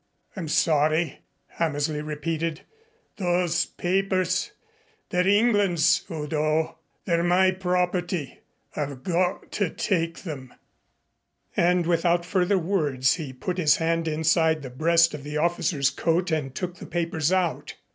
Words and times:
"I'm 0.35 0.47
sorry," 0.47 1.19
Hammersley 1.45 2.01
repeated. 2.01 2.61
"Those 3.17 3.67
papers 3.67 4.49
they're 5.11 5.27
England's, 5.27 6.03
Udo. 6.09 6.79
They're 7.05 7.21
my 7.21 7.51
property. 7.51 8.39
I've 8.75 9.03
got 9.03 9.51
to 9.51 9.69
take 9.69 10.23
them." 10.23 10.55
And 11.55 11.85
without 11.85 12.25
further 12.25 12.57
words 12.57 13.13
he 13.17 13.31
put 13.31 13.59
his 13.59 13.75
hand 13.77 14.07
inside 14.07 14.63
the 14.63 14.71
breast 14.71 15.13
of 15.13 15.23
the 15.23 15.37
officer's 15.37 15.91
coat 15.91 16.31
and 16.31 16.55
took 16.55 16.77
the 16.77 16.87
papers 16.87 17.31
out. 17.31 17.75